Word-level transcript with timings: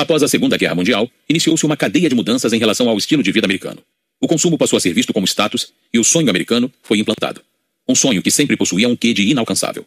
Após 0.00 0.22
a 0.22 0.28
Segunda 0.28 0.56
Guerra 0.56 0.74
Mundial, 0.74 1.10
iniciou-se 1.28 1.66
uma 1.66 1.76
cadeia 1.76 2.08
de 2.08 2.14
mudanças 2.14 2.54
em 2.54 2.58
relação 2.58 2.88
ao 2.88 2.96
estilo 2.96 3.22
de 3.22 3.30
vida 3.30 3.46
americano. 3.46 3.82
O 4.18 4.26
consumo 4.26 4.56
passou 4.56 4.78
a 4.78 4.80
ser 4.80 4.94
visto 4.94 5.12
como 5.12 5.26
status 5.26 5.74
e 5.92 5.98
o 5.98 6.04
sonho 6.04 6.30
americano 6.30 6.72
foi 6.82 6.98
implantado. 6.98 7.42
Um 7.86 7.94
sonho 7.94 8.22
que 8.22 8.30
sempre 8.30 8.56
possuía 8.56 8.88
um 8.88 8.96
quê 8.96 9.12
de 9.12 9.28
inalcançável. 9.28 9.84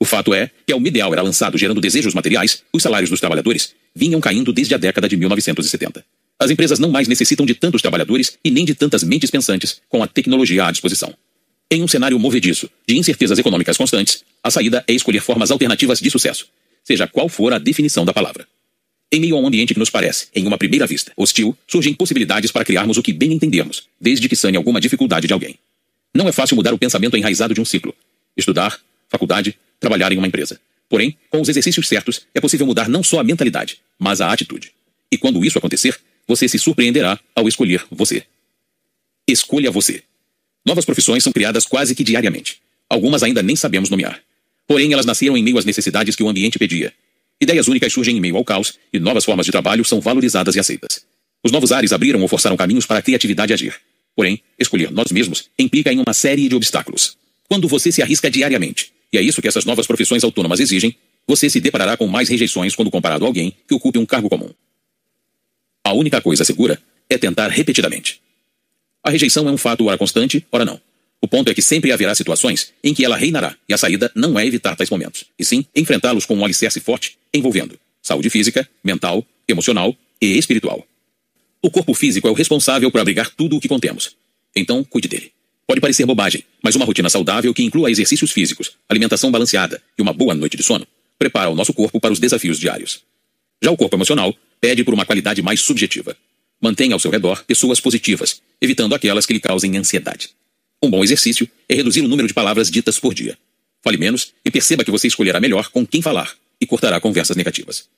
O 0.00 0.06
fato 0.06 0.32
é 0.32 0.50
que, 0.66 0.72
ao 0.72 0.80
ideal 0.80 1.12
era 1.12 1.20
lançado 1.20 1.58
gerando 1.58 1.82
desejos 1.82 2.14
materiais, 2.14 2.62
os 2.72 2.82
salários 2.82 3.10
dos 3.10 3.20
trabalhadores 3.20 3.74
vinham 3.94 4.22
caindo 4.22 4.54
desde 4.54 4.74
a 4.74 4.78
década 4.78 5.06
de 5.06 5.18
1970. 5.18 6.02
As 6.38 6.50
empresas 6.50 6.78
não 6.78 6.90
mais 6.90 7.06
necessitam 7.06 7.44
de 7.44 7.54
tantos 7.54 7.82
trabalhadores 7.82 8.38
e 8.42 8.50
nem 8.50 8.64
de 8.64 8.74
tantas 8.74 9.02
mentes 9.02 9.30
pensantes 9.30 9.82
com 9.86 10.02
a 10.02 10.06
tecnologia 10.06 10.64
à 10.64 10.70
disposição. 10.70 11.12
Em 11.70 11.82
um 11.82 11.88
cenário 11.88 12.18
movediço, 12.18 12.70
de 12.88 12.96
incertezas 12.96 13.38
econômicas 13.38 13.76
constantes, 13.76 14.24
a 14.42 14.50
saída 14.50 14.82
é 14.88 14.94
escolher 14.94 15.20
formas 15.20 15.50
alternativas 15.50 16.00
de 16.00 16.10
sucesso, 16.10 16.48
seja 16.82 17.06
qual 17.06 17.28
for 17.28 17.52
a 17.52 17.58
definição 17.58 18.06
da 18.06 18.14
palavra. 18.14 18.46
Em 19.14 19.20
meio 19.20 19.36
a 19.36 19.38
um 19.38 19.46
ambiente 19.46 19.74
que 19.74 19.78
nos 19.78 19.90
parece, 19.90 20.28
em 20.34 20.46
uma 20.46 20.56
primeira 20.56 20.86
vista, 20.86 21.12
hostil, 21.14 21.54
surgem 21.68 21.92
possibilidades 21.92 22.50
para 22.50 22.64
criarmos 22.64 22.96
o 22.96 23.02
que 23.02 23.12
bem 23.12 23.30
entendermos, 23.30 23.86
desde 24.00 24.26
que 24.26 24.34
sane 24.34 24.56
alguma 24.56 24.80
dificuldade 24.80 25.26
de 25.26 25.34
alguém. 25.34 25.56
Não 26.14 26.26
é 26.26 26.32
fácil 26.32 26.56
mudar 26.56 26.72
o 26.72 26.78
pensamento 26.78 27.14
enraizado 27.14 27.52
de 27.52 27.60
um 27.60 27.64
ciclo. 27.64 27.94
Estudar, 28.34 28.80
faculdade, 29.10 29.54
trabalhar 29.78 30.12
em 30.12 30.16
uma 30.16 30.26
empresa. 30.26 30.58
Porém, 30.88 31.14
com 31.28 31.42
os 31.42 31.48
exercícios 31.50 31.88
certos, 31.88 32.22
é 32.34 32.40
possível 32.40 32.66
mudar 32.66 32.88
não 32.88 33.02
só 33.02 33.20
a 33.20 33.24
mentalidade, 33.24 33.80
mas 33.98 34.22
a 34.22 34.32
atitude. 34.32 34.72
E 35.10 35.18
quando 35.18 35.44
isso 35.44 35.58
acontecer, 35.58 36.00
você 36.26 36.48
se 36.48 36.58
surpreenderá 36.58 37.20
ao 37.34 37.46
escolher 37.46 37.84
você. 37.90 38.24
Escolha 39.28 39.70
você. 39.70 40.02
Novas 40.64 40.86
profissões 40.86 41.22
são 41.22 41.34
criadas 41.34 41.66
quase 41.66 41.94
que 41.94 42.02
diariamente. 42.02 42.62
Algumas 42.88 43.22
ainda 43.22 43.42
nem 43.42 43.56
sabemos 43.56 43.90
nomear. 43.90 44.22
Porém, 44.66 44.90
elas 44.92 45.04
nasceram 45.04 45.36
em 45.36 45.42
meio 45.42 45.58
às 45.58 45.66
necessidades 45.66 46.16
que 46.16 46.22
o 46.22 46.28
ambiente 46.28 46.58
pedia. 46.58 46.94
Ideias 47.42 47.66
únicas 47.66 47.92
surgem 47.92 48.16
em 48.16 48.20
meio 48.20 48.36
ao 48.36 48.44
caos 48.44 48.74
e 48.92 49.00
novas 49.00 49.24
formas 49.24 49.44
de 49.44 49.50
trabalho 49.50 49.84
são 49.84 50.00
valorizadas 50.00 50.54
e 50.54 50.60
aceitas. 50.60 51.04
Os 51.42 51.50
novos 51.50 51.72
ares 51.72 51.92
abriram 51.92 52.22
ou 52.22 52.28
forçaram 52.28 52.56
caminhos 52.56 52.86
para 52.86 53.00
a 53.00 53.02
criatividade 53.02 53.52
agir. 53.52 53.74
Porém, 54.14 54.40
escolher 54.56 54.92
nós 54.92 55.10
mesmos 55.10 55.50
implica 55.58 55.92
em 55.92 55.98
uma 55.98 56.14
série 56.14 56.48
de 56.48 56.54
obstáculos. 56.54 57.16
Quando 57.48 57.66
você 57.66 57.90
se 57.90 58.00
arrisca 58.00 58.30
diariamente, 58.30 58.92
e 59.12 59.18
é 59.18 59.22
isso 59.22 59.42
que 59.42 59.48
essas 59.48 59.64
novas 59.64 59.88
profissões 59.88 60.22
autônomas 60.22 60.60
exigem, 60.60 60.94
você 61.26 61.50
se 61.50 61.60
deparará 61.60 61.96
com 61.96 62.06
mais 62.06 62.28
rejeições 62.28 62.76
quando 62.76 62.92
comparado 62.92 63.24
a 63.24 63.28
alguém 63.28 63.52
que 63.66 63.74
ocupe 63.74 63.98
um 63.98 64.06
cargo 64.06 64.28
comum. 64.28 64.50
A 65.82 65.92
única 65.94 66.20
coisa 66.20 66.44
segura 66.44 66.80
é 67.10 67.18
tentar 67.18 67.48
repetidamente. 67.48 68.22
A 69.02 69.10
rejeição 69.10 69.48
é 69.48 69.50
um 69.50 69.58
fato 69.58 69.84
ora 69.86 69.98
constante, 69.98 70.46
ora 70.52 70.64
não. 70.64 70.80
O 71.22 71.28
ponto 71.28 71.48
é 71.50 71.54
que 71.54 71.62
sempre 71.62 71.92
haverá 71.92 72.14
situações 72.16 72.72
em 72.82 72.92
que 72.92 73.04
ela 73.04 73.16
reinará, 73.16 73.56
e 73.68 73.72
a 73.72 73.78
saída 73.78 74.10
não 74.12 74.36
é 74.36 74.44
evitar 74.44 74.74
tais 74.74 74.90
momentos, 74.90 75.24
e 75.38 75.44
sim 75.44 75.64
enfrentá-los 75.74 76.26
com 76.26 76.34
um 76.34 76.44
alicerce 76.44 76.80
forte, 76.80 77.16
envolvendo 77.32 77.78
saúde 78.02 78.28
física, 78.28 78.68
mental, 78.82 79.24
emocional 79.46 79.96
e 80.20 80.36
espiritual. 80.36 80.84
O 81.62 81.70
corpo 81.70 81.94
físico 81.94 82.26
é 82.26 82.30
o 82.30 82.34
responsável 82.34 82.90
por 82.90 83.00
abrigar 83.00 83.30
tudo 83.30 83.56
o 83.56 83.60
que 83.60 83.68
contemos. 83.68 84.16
Então, 84.54 84.82
cuide 84.82 85.06
dele. 85.06 85.30
Pode 85.64 85.80
parecer 85.80 86.04
bobagem, 86.04 86.44
mas 86.60 86.74
uma 86.74 86.84
rotina 86.84 87.08
saudável 87.08 87.54
que 87.54 87.62
inclua 87.62 87.88
exercícios 87.88 88.32
físicos, 88.32 88.72
alimentação 88.88 89.30
balanceada 89.30 89.80
e 89.96 90.02
uma 90.02 90.12
boa 90.12 90.34
noite 90.34 90.56
de 90.56 90.64
sono 90.64 90.86
prepara 91.16 91.50
o 91.50 91.54
nosso 91.54 91.72
corpo 91.72 92.00
para 92.00 92.12
os 92.12 92.18
desafios 92.18 92.58
diários. 92.58 93.04
Já 93.62 93.70
o 93.70 93.76
corpo 93.76 93.94
emocional 93.94 94.34
pede 94.60 94.82
por 94.82 94.92
uma 94.92 95.06
qualidade 95.06 95.40
mais 95.40 95.60
subjetiva. 95.60 96.16
Mantenha 96.60 96.94
ao 96.94 96.98
seu 96.98 97.12
redor 97.12 97.44
pessoas 97.44 97.80
positivas, 97.80 98.42
evitando 98.60 98.92
aquelas 98.92 99.24
que 99.24 99.32
lhe 99.32 99.40
causem 99.40 99.76
ansiedade. 99.76 100.30
Um 100.82 100.90
bom 100.90 101.04
exercício 101.04 101.48
é 101.68 101.74
reduzir 101.74 102.00
o 102.00 102.08
número 102.08 102.26
de 102.26 102.34
palavras 102.34 102.68
ditas 102.68 102.98
por 102.98 103.14
dia. 103.14 103.38
Fale 103.82 103.96
menos 103.96 104.32
e 104.44 104.50
perceba 104.50 104.84
que 104.84 104.90
você 104.90 105.06
escolherá 105.06 105.38
melhor 105.38 105.70
com 105.70 105.86
quem 105.86 106.02
falar 106.02 106.34
e 106.60 106.66
cortará 106.66 107.00
conversas 107.00 107.36
negativas. 107.36 107.88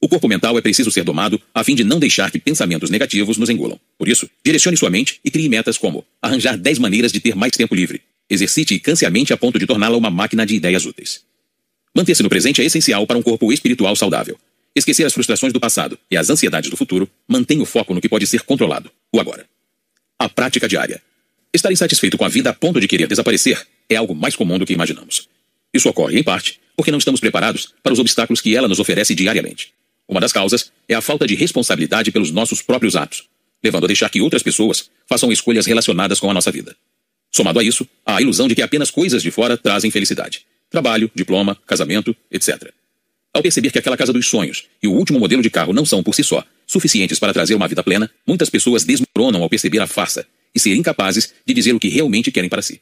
O 0.00 0.08
corpo 0.08 0.26
mental 0.28 0.58
é 0.58 0.60
preciso 0.60 0.90
ser 0.90 1.04
domado 1.04 1.40
a 1.54 1.62
fim 1.62 1.74
de 1.74 1.84
não 1.84 2.00
deixar 2.00 2.30
que 2.30 2.38
pensamentos 2.40 2.90
negativos 2.90 3.38
nos 3.38 3.48
engulam. 3.48 3.78
Por 3.96 4.08
isso, 4.08 4.28
direcione 4.44 4.76
sua 4.76 4.90
mente 4.90 5.20
e 5.24 5.30
crie 5.30 5.48
metas 5.48 5.78
como 5.78 6.04
arranjar 6.20 6.56
10 6.56 6.80
maneiras 6.80 7.12
de 7.12 7.20
ter 7.20 7.36
mais 7.36 7.52
tempo 7.52 7.74
livre. 7.74 8.02
Exercite 8.28 8.74
e 8.74 8.80
canse 8.80 9.06
a 9.06 9.10
mente 9.10 9.32
a 9.32 9.36
ponto 9.36 9.58
de 9.58 9.66
torná-la 9.66 9.96
uma 9.96 10.10
máquina 10.10 10.44
de 10.44 10.56
ideias 10.56 10.84
úteis. 10.84 11.22
Manter-se 11.94 12.24
no 12.24 12.28
presente 12.28 12.60
é 12.60 12.64
essencial 12.64 13.06
para 13.06 13.16
um 13.16 13.22
corpo 13.22 13.52
espiritual 13.52 13.94
saudável. 13.94 14.36
Esquecer 14.74 15.06
as 15.06 15.14
frustrações 15.14 15.52
do 15.52 15.60
passado 15.60 15.98
e 16.10 16.16
as 16.16 16.28
ansiedades 16.28 16.68
do 16.68 16.76
futuro 16.76 17.08
mantém 17.26 17.60
o 17.62 17.64
foco 17.64 17.94
no 17.94 18.00
que 18.00 18.08
pode 18.08 18.26
ser 18.26 18.42
controlado, 18.42 18.90
o 19.12 19.20
agora. 19.20 19.46
A 20.18 20.28
prática 20.28 20.68
diária. 20.68 21.00
Estar 21.56 21.72
insatisfeito 21.72 22.18
com 22.18 22.24
a 22.26 22.28
vida 22.28 22.50
a 22.50 22.52
ponto 22.52 22.78
de 22.78 22.86
querer 22.86 23.08
desaparecer 23.08 23.66
é 23.88 23.96
algo 23.96 24.14
mais 24.14 24.36
comum 24.36 24.58
do 24.58 24.66
que 24.66 24.74
imaginamos. 24.74 25.26
Isso 25.72 25.88
ocorre, 25.88 26.18
em 26.18 26.22
parte, 26.22 26.60
porque 26.76 26.90
não 26.90 26.98
estamos 26.98 27.18
preparados 27.18 27.72
para 27.82 27.94
os 27.94 27.98
obstáculos 27.98 28.42
que 28.42 28.54
ela 28.54 28.68
nos 28.68 28.78
oferece 28.78 29.14
diariamente. 29.14 29.72
Uma 30.06 30.20
das 30.20 30.34
causas 30.34 30.70
é 30.86 30.92
a 30.92 31.00
falta 31.00 31.26
de 31.26 31.34
responsabilidade 31.34 32.12
pelos 32.12 32.30
nossos 32.30 32.60
próprios 32.60 32.94
atos, 32.94 33.24
levando 33.64 33.84
a 33.84 33.86
deixar 33.86 34.10
que 34.10 34.20
outras 34.20 34.42
pessoas 34.42 34.90
façam 35.08 35.32
escolhas 35.32 35.64
relacionadas 35.64 36.20
com 36.20 36.30
a 36.30 36.34
nossa 36.34 36.52
vida. 36.52 36.76
Somado 37.32 37.58
a 37.58 37.64
isso, 37.64 37.88
há 38.04 38.16
a 38.16 38.20
ilusão 38.20 38.48
de 38.48 38.54
que 38.54 38.60
apenas 38.60 38.90
coisas 38.90 39.22
de 39.22 39.30
fora 39.30 39.56
trazem 39.56 39.90
felicidade. 39.90 40.44
Trabalho, 40.68 41.10
diploma, 41.14 41.56
casamento, 41.66 42.14
etc. 42.30 42.70
Ao 43.32 43.40
perceber 43.40 43.70
que 43.70 43.78
aquela 43.78 43.96
casa 43.96 44.12
dos 44.12 44.28
sonhos 44.28 44.64
e 44.82 44.88
o 44.88 44.92
último 44.92 45.18
modelo 45.18 45.40
de 45.40 45.48
carro 45.48 45.72
não 45.72 45.86
são, 45.86 46.02
por 46.02 46.14
si 46.14 46.22
só, 46.22 46.44
suficientes 46.66 47.18
para 47.18 47.32
trazer 47.32 47.54
uma 47.54 47.66
vida 47.66 47.82
plena, 47.82 48.10
muitas 48.26 48.50
pessoas 48.50 48.84
desmoronam 48.84 49.42
ao 49.42 49.48
perceber 49.48 49.78
a 49.78 49.86
farsa 49.86 50.26
e 50.56 50.60
ser 50.60 50.74
incapazes 50.74 51.34
de 51.44 51.54
dizer 51.54 51.74
o 51.74 51.78
que 51.78 51.88
realmente 51.88 52.32
querem 52.32 52.48
para 52.48 52.62
si. 52.62 52.80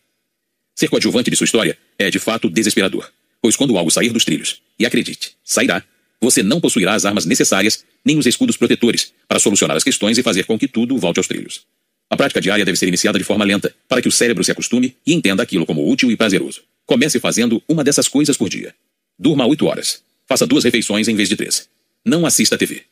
Ser 0.75 0.89
coadjuvante 0.89 1.31
de 1.31 1.37
sua 1.37 1.45
história 1.45 1.77
é, 1.99 2.11
de 2.11 2.19
fato, 2.19 2.49
desesperador, 2.49 3.11
pois 3.43 3.57
quando 3.57 3.77
algo 3.77 3.91
sair 3.91 4.11
dos 4.11 4.25
trilhos, 4.25 4.63
e 4.79 4.87
acredite, 4.87 5.33
sairá, 5.45 5.85
você 6.21 6.43
não 6.43 6.61
possuirá 6.61 6.95
as 6.95 7.05
armas 7.05 7.27
necessárias 7.27 7.85
nem 8.05 8.17
os 8.17 8.27
escudos 8.27 8.57
protetores 8.57 9.13
para 9.29 9.39
solucionar 9.39 9.77
as 9.77 9.85
questões 9.85 10.17
e 10.17 10.23
fazer 10.23 10.45
com 10.45 10.59
que 10.59 10.69
tudo 10.69 10.97
volte 10.97 11.19
aos 11.19 11.27
trilhos. 11.27 11.67
A 12.09 12.17
prática 12.17 12.41
diária 12.41 12.65
deve 12.65 12.79
ser 12.79 12.87
iniciada 12.87 13.19
de 13.19 13.25
forma 13.25 13.45
lenta, 13.45 13.75
para 13.89 14.01
que 14.01 14.09
o 14.09 14.13
cérebro 14.13 14.45
se 14.45 14.53
acostume 14.53 14.97
e 15.07 15.13
entenda 15.13 15.43
aquilo 15.43 15.67
como 15.67 15.91
útil 15.91 16.11
e 16.11 16.17
prazeroso. 16.17 16.63
Comece 16.87 17.19
fazendo 17.19 17.63
uma 17.69 17.83
dessas 17.83 18.09
coisas 18.09 18.37
por 18.37 18.49
dia. 18.49 18.75
Durma 19.19 19.47
oito 19.47 19.67
horas. 19.67 20.03
Faça 20.27 20.47
duas 20.47 20.65
refeições 20.65 21.09
em 21.09 21.15
vez 21.17 21.29
de 21.29 21.37
três. 21.37 21.69
Não 22.05 22.25
assista 22.25 22.55
a 22.55 22.59
TV. 22.59 22.83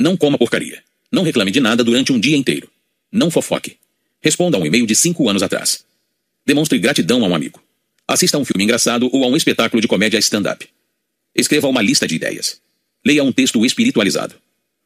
Não 0.00 0.16
coma 0.16 0.38
porcaria. 0.38 0.82
Não 1.10 1.22
reclame 1.22 1.50
de 1.50 1.60
nada 1.60 1.84
durante 1.84 2.12
um 2.12 2.20
dia 2.20 2.36
inteiro. 2.36 2.70
Não 3.10 3.30
fofoque. 3.30 3.76
Responda 4.20 4.56
a 4.56 4.60
um 4.60 4.66
e-mail 4.66 4.86
de 4.86 4.94
cinco 4.94 5.28
anos 5.28 5.42
atrás. 5.42 5.84
Demonstre 6.44 6.78
gratidão 6.78 7.24
a 7.24 7.28
um 7.28 7.34
amigo. 7.34 7.62
Assista 8.06 8.36
a 8.36 8.40
um 8.40 8.44
filme 8.44 8.64
engraçado 8.64 9.08
ou 9.12 9.24
a 9.24 9.26
um 9.28 9.36
espetáculo 9.36 9.80
de 9.80 9.88
comédia 9.88 10.18
stand-up. 10.18 10.66
Escreva 11.34 11.68
uma 11.68 11.82
lista 11.82 12.06
de 12.06 12.16
ideias. 12.16 12.60
Leia 13.04 13.22
um 13.22 13.30
texto 13.30 13.64
espiritualizado. 13.64 14.34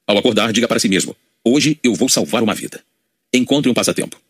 Ao 0.06 0.18
acordar, 0.18 0.52
diga 0.52 0.68
para 0.68 0.78
si 0.78 0.88
mesmo: 0.88 1.16
Hoje 1.44 1.78
eu 1.82 1.94
vou 1.94 2.08
salvar 2.08 2.42
uma 2.42 2.54
vida. 2.54 2.84
Encontre 3.32 3.70
um 3.70 3.74
passatempo. 3.74 4.20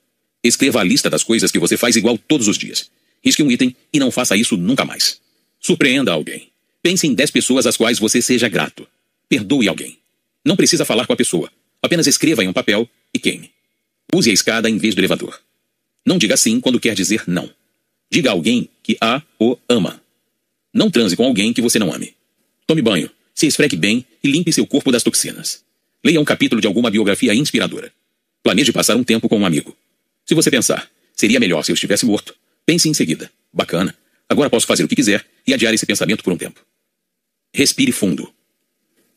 Escreva 0.45 0.81
a 0.81 0.85
lista 0.85 1.11
das 1.11 1.23
coisas 1.23 1.51
que 1.51 1.59
você 1.59 1.77
faz 1.77 1.97
igual 1.97 2.17
todos 2.17 2.49
os 2.49 2.59
dias. 2.59 2.91
Risque 3.25 3.43
um 3.43 3.51
item 3.51 3.75
e 3.93 3.99
não 3.99 4.11
faça 4.11 4.37
isso 4.37 4.57
nunca 4.57 4.85
mais. 4.85 5.21
Surpreenda 5.61 6.13
alguém. 6.13 6.51
Pense 6.83 7.07
em 7.07 7.15
10 7.15 7.31
pessoas 7.31 7.67
às 7.67 7.77
quais 7.77 7.99
você 7.99 8.21
seja 8.21 8.49
grato. 8.49 8.87
Perdoe 9.29 9.69
alguém. 9.69 9.99
Não 10.45 10.57
precisa 10.57 10.85
falar 10.85 11.07
com 11.07 11.13
a 11.13 11.17
pessoa. 11.17 11.51
Apenas 11.81 12.07
escreva 12.07 12.43
em 12.43 12.49
um 12.49 12.53
papel 12.53 12.89
e 13.15 13.19
queime. 13.19 13.51
Use 14.15 14.31
a 14.31 14.33
escada 14.33 14.69
em 14.69 14.77
vez 14.77 14.95
do 14.95 15.01
elevador. 15.01 15.41
Não 16.05 16.19
diga 16.19 16.37
sim 16.37 16.61
quando 16.61 16.81
quer 16.81 16.95
dizer 16.95 17.25
não. 17.27 17.51
Diga 18.11 18.31
a 18.31 18.33
alguém 18.33 18.69
que 18.83 18.97
a 19.01 19.23
ou 19.39 19.59
ama. 19.69 20.03
Não 20.73 20.91
transe 20.91 21.17
com 21.17 21.25
alguém 21.25 21.53
que 21.53 21.63
você 21.63 21.79
não 21.79 21.93
ame. 21.93 22.15
Tome 22.67 22.83
banho, 22.83 23.11
se 23.35 23.47
esfregue 23.47 23.77
bem 23.77 24.05
e 24.23 24.31
limpe 24.31 24.53
seu 24.53 24.67
corpo 24.67 24.93
das 24.93 25.03
toxinas. 25.03 25.65
Leia 26.05 26.21
um 26.21 26.25
capítulo 26.25 26.61
de 26.61 26.67
alguma 26.67 26.91
biografia 26.91 27.35
inspiradora. 27.35 27.93
Planeje 28.43 28.73
passar 28.73 28.97
um 28.97 29.05
tempo 29.05 29.29
com 29.29 29.39
um 29.39 29.47
amigo. 29.47 29.77
Se 30.27 30.35
você 30.35 30.51
pensar, 30.51 30.91
seria 31.15 31.41
melhor 31.41 31.63
se 31.63 31.73
eu 31.73 31.75
estivesse 31.75 32.05
morto, 32.05 32.35
pense 32.67 32.89
em 32.89 32.95
seguida. 32.95 33.31
Bacana. 33.53 33.97
Agora 34.29 34.51
posso 34.51 34.67
fazer 34.67 34.85
o 34.85 34.89
que 34.89 34.97
quiser 34.97 35.25
e 35.47 35.55
adiar 35.55 35.73
esse 35.73 35.87
pensamento 35.87 36.25
por 36.25 36.33
um 36.33 36.37
tempo. 36.37 36.61
Respire 37.55 37.93
fundo. 37.93 38.33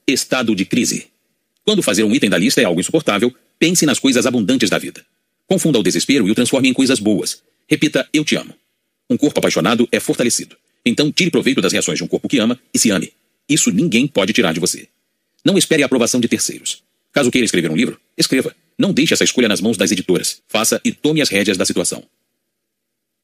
Estado 0.07 0.55
de 0.55 0.65
crise. 0.65 1.07
Quando 1.65 1.81
fazer 1.81 2.03
um 2.03 2.13
item 2.13 2.29
da 2.29 2.37
lista 2.37 2.61
é 2.61 2.63
algo 2.63 2.79
insuportável, 2.79 3.33
pense 3.57 3.87
nas 3.87 3.97
coisas 3.97 4.27
abundantes 4.27 4.69
da 4.69 4.77
vida. 4.77 5.03
Confunda 5.47 5.79
o 5.79 5.83
desespero 5.83 6.27
e 6.27 6.31
o 6.31 6.35
transforme 6.35 6.69
em 6.69 6.73
coisas 6.73 6.99
boas. 6.99 7.41
Repita: 7.67 8.07
Eu 8.13 8.23
te 8.23 8.35
amo. 8.35 8.53
Um 9.09 9.17
corpo 9.17 9.39
apaixonado 9.39 9.87
é 9.91 9.99
fortalecido. 9.99 10.55
Então 10.85 11.11
tire 11.11 11.31
proveito 11.31 11.61
das 11.61 11.73
reações 11.73 11.97
de 11.97 12.03
um 12.03 12.07
corpo 12.07 12.29
que 12.29 12.37
ama 12.37 12.59
e 12.71 12.77
se 12.77 12.91
ame. 12.91 13.11
Isso 13.49 13.71
ninguém 13.71 14.05
pode 14.07 14.31
tirar 14.31 14.53
de 14.53 14.59
você. 14.59 14.87
Não 15.43 15.57
espere 15.57 15.81
a 15.81 15.87
aprovação 15.87 16.19
de 16.19 16.27
terceiros. 16.27 16.83
Caso 17.11 17.31
queira 17.31 17.45
escrever 17.45 17.71
um 17.71 17.75
livro, 17.75 17.99
escreva. 18.15 18.55
Não 18.77 18.93
deixe 18.93 19.13
essa 19.13 19.23
escolha 19.23 19.47
nas 19.47 19.61
mãos 19.61 19.77
das 19.77 19.91
editoras. 19.91 20.41
Faça 20.47 20.79
e 20.83 20.91
tome 20.91 21.21
as 21.21 21.29
rédeas 21.29 21.57
da 21.57 21.65
situação. 21.65 22.03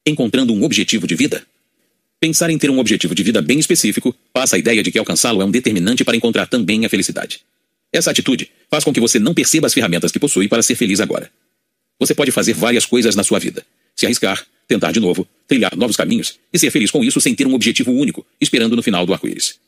Encontrando 0.04 0.52
um 0.52 0.64
objetivo 0.64 1.06
de 1.06 1.14
vida? 1.14 1.46
Pensar 2.18 2.50
em 2.50 2.58
ter 2.58 2.70
um 2.70 2.78
objetivo 2.78 3.14
de 3.14 3.22
vida 3.22 3.42
bem 3.42 3.58
específico 3.58 4.14
passa 4.32 4.56
a 4.56 4.58
ideia 4.58 4.82
de 4.82 4.90
que 4.90 4.98
alcançá-lo 4.98 5.42
é 5.42 5.44
um 5.44 5.50
determinante 5.50 6.04
para 6.04 6.16
encontrar 6.16 6.46
também 6.46 6.84
a 6.84 6.88
felicidade. 6.88 7.40
Essa 7.92 8.10
atitude 8.10 8.50
faz 8.70 8.84
com 8.84 8.92
que 8.92 9.00
você 9.00 9.18
não 9.18 9.34
perceba 9.34 9.66
as 9.66 9.74
ferramentas 9.74 10.10
que 10.10 10.18
possui 10.18 10.48
para 10.48 10.62
ser 10.62 10.74
feliz 10.74 10.98
agora. 11.00 11.30
Você 11.98 12.14
pode 12.14 12.32
fazer 12.32 12.54
várias 12.54 12.86
coisas 12.86 13.14
na 13.14 13.22
sua 13.22 13.38
vida, 13.38 13.64
se 13.94 14.06
arriscar, 14.06 14.44
tentar 14.66 14.92
de 14.92 15.00
novo, 15.00 15.28
trilhar 15.46 15.76
novos 15.76 15.96
caminhos 15.96 16.38
e 16.52 16.58
ser 16.58 16.70
feliz 16.70 16.90
com 16.90 17.04
isso 17.04 17.20
sem 17.20 17.34
ter 17.34 17.46
um 17.46 17.54
objetivo 17.54 17.92
único, 17.92 18.26
esperando 18.40 18.74
no 18.74 18.82
final 18.82 19.04
do 19.04 19.12
arco-íris. 19.12 19.58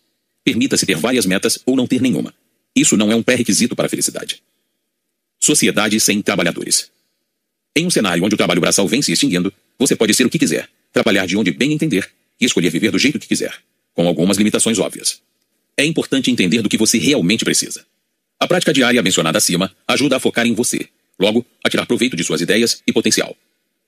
Permita-se 0.43 0.87
ter 0.87 0.97
várias 0.97 1.27
metas 1.27 1.59
ou 1.67 1.77
não 1.77 1.87
ter 1.87 2.01
nenhuma. 2.01 2.35
Isso 2.75 2.97
não 2.97 3.13
é 3.13 3.15
um 3.15 3.23
pré-requisito 3.23 3.77
para 3.77 3.87
a 3.87 3.89
felicidade. 3.89 4.43
Sociedade 5.39 6.01
sem 6.01 6.23
trabalhadores. 6.23 6.91
Em 7.77 7.87
um 7.87 7.91
cenário 7.91 8.25
onde 8.25 8.35
o 8.35 8.39
trabalho 8.39 8.61
braçal 8.61 8.89
vem 8.89 9.03
se 9.03 9.13
extinguindo, 9.13 9.53
você 9.79 9.95
pode 9.95 10.15
ser 10.15 10.25
o 10.25 10.31
que 10.31 10.39
quiser, 10.39 10.69
trabalhar 10.93 11.27
de 11.27 11.37
onde 11.37 11.51
bem 11.51 11.73
entender 11.73 12.11
e 12.41 12.45
escolher 12.45 12.71
viver 12.71 12.91
do 12.91 12.99
jeito 12.99 13.19
que 13.19 13.29
quiser, 13.29 13.55
com 13.93 14.07
algumas 14.07 14.39
limitações 14.39 14.79
óbvias. 14.79 15.21
É 15.77 15.85
importante 15.85 16.31
entender 16.31 16.63
do 16.63 16.69
que 16.69 16.79
você 16.79 16.99
realmente 16.99 17.45
precisa. 17.45 17.85
A 18.45 18.47
prática 18.47 18.75
diária 18.75 19.03
mencionada 19.03 19.39
acima 19.39 19.75
ajuda 19.89 20.19
a 20.19 20.21
focar 20.21 20.47
em 20.47 20.53
você, 20.53 20.87
logo, 21.19 21.47
a 21.65 21.71
tirar 21.71 21.87
proveito 21.87 22.15
de 22.15 22.23
suas 22.23 22.43
ideias 22.43 22.83
e 22.87 22.93
potencial. 22.93 23.35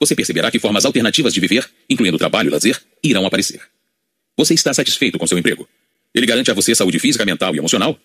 Você 0.00 0.14
perceberá 0.14 0.50
que 0.50 0.58
formas 0.58 0.86
alternativas 0.86 1.34
de 1.34 1.40
viver, 1.40 1.68
incluindo 1.90 2.16
trabalho 2.16 2.48
e 2.48 2.50
lazer, 2.50 2.80
irão 3.04 3.26
aparecer. 3.26 3.60
Você 4.34 4.54
está 4.54 4.72
satisfeito 4.72 5.18
com 5.18 5.26
seu 5.26 5.36
emprego? 5.36 5.68
Ele 6.14 6.24
garante 6.24 6.50
a 6.50 6.54
você 6.54 6.74
saúde 6.74 6.98
física, 6.98 7.22
mental 7.22 7.54
e 7.54 7.58
emocional? 7.58 8.00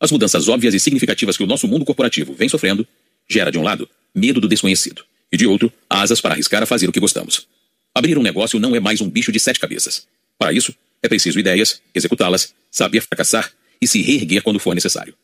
As 0.00 0.10
mudanças 0.10 0.48
óbvias 0.48 0.72
e 0.72 0.80
significativas 0.80 1.36
que 1.36 1.44
o 1.44 1.46
nosso 1.46 1.68
mundo 1.68 1.84
corporativo 1.84 2.32
vem 2.32 2.48
sofrendo 2.48 2.88
gera, 3.28 3.52
de 3.52 3.58
um 3.58 3.62
lado, 3.62 3.86
medo 4.14 4.40
do 4.40 4.48
desconhecido, 4.48 5.04
e 5.30 5.36
de 5.36 5.46
outro, 5.46 5.70
asas 5.90 6.22
para 6.22 6.32
arriscar 6.32 6.62
a 6.62 6.66
fazer 6.66 6.88
o 6.88 6.92
que 6.92 7.00
gostamos. 7.00 7.46
Abrir 7.94 8.16
um 8.16 8.22
negócio 8.22 8.58
não 8.58 8.74
é 8.74 8.80
mais 8.80 9.02
um 9.02 9.10
bicho 9.10 9.30
de 9.30 9.38
sete 9.38 9.60
cabeças. 9.60 10.06
Para 10.38 10.54
isso, 10.54 10.74
é 11.02 11.08
preciso 11.08 11.38
ideias, 11.38 11.82
executá-las, 11.94 12.54
saber 12.70 13.02
fracassar 13.02 13.52
e 13.78 13.86
se 13.86 14.00
reerguer 14.00 14.42
quando 14.42 14.58
for 14.58 14.74
necessário. 14.74 15.14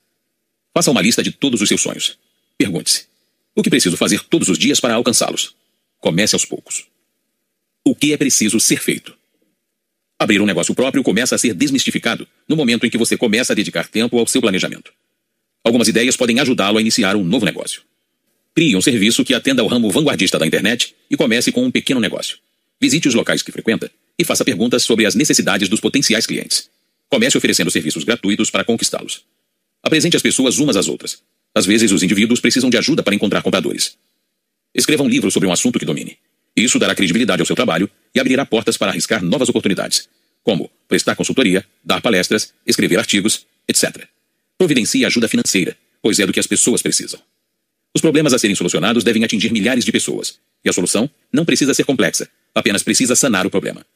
Faça 0.79 0.93
uma 0.93 1.03
lista 1.03 1.25
de 1.25 1.33
todos 1.33 1.61
os 1.61 1.69
seus 1.69 1.81
sonhos. 1.81 2.17
Pergunte-se: 2.57 3.07
o 3.53 3.65
que 3.65 3.69
preciso 3.69 3.97
fazer 3.97 4.23
todos 4.23 4.49
os 4.49 4.57
dias 4.57 4.79
para 4.79 4.95
alcançá-los? 4.95 5.57
Comece 5.99 6.37
aos 6.37 6.45
poucos. 6.45 6.87
O 7.85 7.97
que 7.97 8.13
é 8.13 8.17
preciso 8.17 8.61
ser 8.61 8.81
feito? 8.81 9.13
Abrir 10.17 10.41
um 10.41 10.47
negócio 10.47 10.73
próprio 10.77 11.03
começa 11.03 11.35
a 11.35 11.39
ser 11.39 11.53
desmistificado 11.53 12.29
no 12.49 12.55
momento 12.55 12.87
em 12.87 12.91
que 12.91 12.97
você 12.97 13.17
começa 13.17 13.53
a 13.53 13.57
dedicar 13.57 13.89
tempo 13.89 14.21
ao 14.21 14.27
seu 14.29 14.41
planejamento. 14.41 14.93
Algumas 15.65 15.89
ideias 15.89 16.17
podem 16.17 16.39
ajudá-lo 16.39 16.79
a 16.79 16.81
iniciar 16.81 17.17
um 17.17 17.25
novo 17.25 17.45
negócio. 17.45 17.83
Crie 18.55 18.77
um 18.77 18.81
serviço 18.81 19.25
que 19.25 19.35
atenda 19.35 19.63
ao 19.63 19.67
ramo 19.67 19.91
vanguardista 19.91 20.39
da 20.39 20.47
internet 20.47 20.95
e 21.11 21.17
comece 21.17 21.51
com 21.51 21.65
um 21.65 21.73
pequeno 21.73 21.99
negócio. 21.99 22.39
Visite 22.81 23.09
os 23.09 23.15
locais 23.15 23.43
que 23.43 23.51
frequenta 23.51 23.91
e 24.17 24.23
faça 24.23 24.45
perguntas 24.45 24.85
sobre 24.85 25.07
as 25.07 25.17
necessidades 25.17 25.69
dos 25.69 25.81
potenciais 25.81 26.25
clientes. 26.25 26.71
Comece 27.09 27.37
oferecendo 27.37 27.69
serviços 27.69 28.05
gratuitos 28.05 28.49
para 28.49 28.63
conquistá-los. 28.63 29.25
Apresente 29.89 30.19
as 30.19 30.23
pessoas 30.23 30.59
umas 30.59 30.77
às 30.77 30.87
outras. 30.87 31.23
Às 31.55 31.65
vezes, 31.65 31.91
os 31.93 32.03
indivíduos 32.03 32.41
precisam 32.41 32.69
de 32.69 32.77
ajuda 32.77 33.03
para 33.03 33.15
encontrar 33.15 33.41
compradores. 33.41 33.97
Escreva 34.75 35.03
um 35.03 35.09
livro 35.09 35.31
sobre 35.31 35.49
um 35.49 35.51
assunto 35.51 35.79
que 35.79 35.87
domine. 35.87 36.19
Isso 36.55 36.79
dará 36.79 36.95
credibilidade 36.95 37.41
ao 37.41 37.47
seu 37.47 37.57
trabalho 37.57 37.89
e 38.15 38.21
abrirá 38.21 38.45
portas 38.45 38.77
para 38.77 38.91
arriscar 38.91 39.25
novas 39.25 39.49
oportunidades, 39.49 40.07
como 40.45 40.71
prestar 40.87 41.17
consultoria, 41.17 41.65
dar 41.83 42.03
palestras, 42.03 42.53
escrever 42.67 42.99
artigos, 42.99 43.47
etc. 43.67 44.05
Providencie 44.59 45.07
ajuda 45.07 45.27
financeira, 45.27 45.75
pois 46.03 46.21
é 46.21 46.27
do 46.27 46.35
que 46.35 46.41
as 46.41 46.47
pessoas 46.47 46.83
precisam. 46.83 47.19
Os 47.95 48.03
problemas 48.03 48.35
a 48.35 48.39
serem 48.39 48.55
solucionados 48.55 49.03
devem 49.03 49.25
atingir 49.25 49.51
milhares 49.51 49.87
de 49.87 49.91
pessoas, 49.91 50.39
e 50.63 50.69
a 50.69 50.73
solução 50.75 51.09
não 51.33 51.47
precisa 51.47 51.73
ser 51.73 51.85
complexa, 51.85 52.29
apenas 52.55 52.83
precisa 52.83 53.17
sanar 53.17 53.47
o 53.47 53.51
problema. 53.51 53.87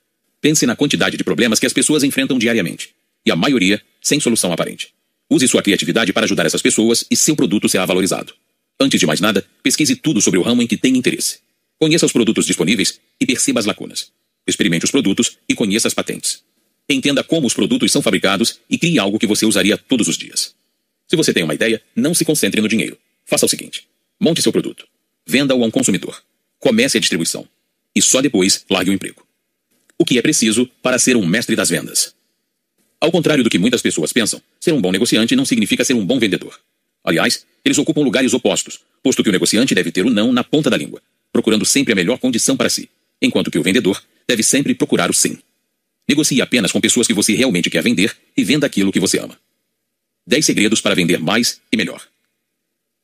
Pense 0.41 0.65
na 0.65 0.75
quantidade 0.75 1.19
de 1.19 1.23
problemas 1.23 1.59
que 1.59 1.67
as 1.67 1.73
pessoas 1.75 2.03
enfrentam 2.03 2.39
diariamente, 2.39 2.95
e 3.27 3.31
a 3.31 3.37
maioria 3.37 3.79
sem 4.01 4.19
solução 4.19 4.55
aparente. 4.55 4.95
Use 5.33 5.49
sua 5.49 5.63
criatividade 5.63 6.13
para 6.13 6.25
ajudar 6.25 6.45
essas 6.45 6.61
pessoas 6.61 7.07
e 7.11 7.17
seu 7.17 7.35
produto 7.35 7.67
será 7.67 7.87
valorizado. 7.87 8.35
Antes 8.79 9.01
de 9.01 9.07
mais 9.07 9.19
nada, 9.19 9.43
pesquise 9.63 9.97
tudo 9.97 10.21
sobre 10.21 10.39
o 10.39 10.43
ramo 10.43 10.61
em 10.61 10.67
que 10.67 10.77
tem 10.77 10.95
interesse. 10.95 11.39
Conheça 11.79 12.05
os 12.05 12.13
produtos 12.13 12.45
disponíveis 12.45 13.01
e 13.19 13.25
perceba 13.25 13.59
as 13.59 13.65
lacunas. 13.65 14.13
Experimente 14.47 14.85
os 14.85 14.91
produtos 14.91 15.39
e 15.49 15.55
conheça 15.55 15.89
as 15.89 15.95
patentes. 15.95 16.43
Entenda 16.87 17.25
como 17.25 17.47
os 17.47 17.55
produtos 17.55 17.91
são 17.91 18.03
fabricados 18.03 18.61
e 18.69 18.77
crie 18.77 18.99
algo 18.99 19.19
que 19.19 19.27
você 19.27 19.47
usaria 19.47 19.79
todos 19.79 20.07
os 20.07 20.19
dias. 20.19 20.55
Se 21.09 21.17
você 21.17 21.33
tem 21.33 21.43
uma 21.43 21.55
ideia, 21.55 21.81
não 21.97 22.13
se 22.13 22.27
concentre 22.27 22.61
no 22.61 22.69
dinheiro. 22.69 22.99
Faça 23.25 23.47
o 23.47 23.49
seguinte: 23.49 23.89
monte 24.21 24.43
seu 24.43 24.53
produto, 24.53 24.87
venda-o 25.27 25.65
a 25.65 25.67
um 25.67 25.71
consumidor, 25.71 26.23
comece 26.59 26.99
a 26.99 27.01
distribuição 27.01 27.49
e 27.97 28.03
só 28.03 28.21
depois 28.21 28.67
largue 28.69 28.91
o 28.91 28.95
emprego. 28.95 29.27
O 29.97 30.05
que 30.05 30.19
é 30.19 30.23
preciso 30.23 30.69
para 30.83 30.99
ser 30.99 31.17
um 31.17 31.25
mestre 31.25 31.57
das 31.57 31.71
vendas? 31.71 32.15
Ao 33.03 33.11
contrário 33.11 33.43
do 33.43 33.51
que 33.51 33.59
muitas 33.59 33.83
pessoas 33.83 34.13
pensam, 34.13 34.41
ser 34.61 34.73
um 34.73 34.81
bom 34.81 34.93
negociante 34.93 35.35
não 35.35 35.45
significa 35.45 35.85
ser 35.85 35.95
um 35.95 36.07
bom 36.07 36.19
vendedor. 36.19 36.59
Aliás, 37.05 37.45
eles 37.65 37.77
ocupam 37.77 38.03
lugares 38.03 38.33
opostos, 38.33 38.81
posto 39.03 39.23
que 39.25 39.29
o 39.29 39.33
negociante 39.33 39.75
deve 39.75 39.91
ter 39.91 40.07
o 40.07 40.11
não 40.11 40.33
na 40.33 40.45
ponta 40.45 40.71
da 40.71 40.77
língua 40.77 41.03
procurando 41.33 41.65
sempre 41.65 41.93
a 41.93 41.97
melhor 41.97 42.19
condição 42.19 42.57
para 42.57 42.69
si, 42.69 42.89
enquanto 43.21 43.51
que 43.51 43.59
o 43.59 43.63
vendedor 43.63 44.01
deve 44.29 44.43
sempre 44.43 44.75
procurar 44.75 45.11
o 45.11 45.15
sim. 45.15 45.39
Negocie 46.07 46.43
apenas 46.43 46.71
com 46.71 46.81
pessoas 46.81 47.07
que 47.07 47.15
você 47.15 47.35
realmente 47.35 47.71
quer 47.71 47.83
vender 47.83 48.15
e 48.37 48.45
venda 48.45 48.67
aquilo 48.67 48.93
que 48.93 49.01
você 49.01 49.19
ama. 49.19 49.39
10 50.27 50.45
segredos 50.45 50.81
para 50.81 50.95
vender 50.95 51.19
mais 51.19 51.61
e 51.73 51.77
melhor. 51.77 52.07